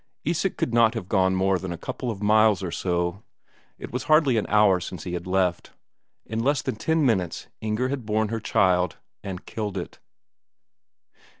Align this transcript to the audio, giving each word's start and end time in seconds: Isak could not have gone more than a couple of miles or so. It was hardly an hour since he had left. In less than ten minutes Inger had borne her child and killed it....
Isak 0.25 0.57
could 0.57 0.73
not 0.73 0.95
have 0.95 1.07
gone 1.07 1.35
more 1.35 1.59
than 1.59 1.71
a 1.71 1.77
couple 1.77 2.09
of 2.09 2.23
miles 2.23 2.63
or 2.63 2.71
so. 2.71 3.21
It 3.77 3.91
was 3.91 4.05
hardly 4.05 4.35
an 4.37 4.47
hour 4.49 4.79
since 4.79 5.03
he 5.03 5.13
had 5.13 5.27
left. 5.27 5.73
In 6.25 6.39
less 6.43 6.63
than 6.63 6.75
ten 6.75 7.05
minutes 7.05 7.45
Inger 7.61 7.89
had 7.89 8.03
borne 8.03 8.29
her 8.29 8.39
child 8.39 8.97
and 9.21 9.45
killed 9.45 9.77
it.... 9.77 9.99